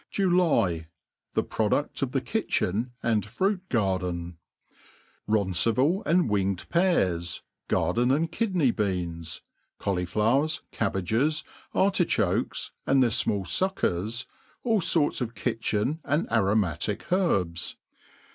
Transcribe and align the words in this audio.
July.^Thi 0.09 0.87
Produei 1.47 2.01
of 2.01 2.11
the 2.11 2.21
Kitchen 2.21 2.91
and 3.03 3.23
Fruit 3.23 3.61
Garden. 3.69 4.39
RONCIVAL 5.27 6.03
artd 6.05 6.27
winged 6.27 6.67
peas, 6.69 7.43
garden 7.67 8.09
and 8.09 8.31
kidney 8.31 8.71
beans, 8.71 9.43
Qaulifiowers, 9.79 10.61
cabbages, 10.71 11.43
airtichokes, 11.75 12.71
and 12.87 13.03
tbeiiLfmaH 13.03 13.41
fuckers, 13.45 14.25
all 14.63 14.81
iorts 14.81 15.21
of 15.21 15.35
kitchen 15.35 15.99
and 16.03 16.27
aroit^.atic 16.29 17.11
herbs. 17.11 17.75